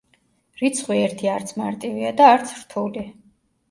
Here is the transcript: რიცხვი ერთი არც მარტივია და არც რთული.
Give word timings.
რიცხვი 0.61 0.97
ერთი 1.03 1.31
არც 1.35 1.55
მარტივია 1.63 2.19
და 2.19 2.35
არც 2.35 2.59
რთული. 2.67 3.09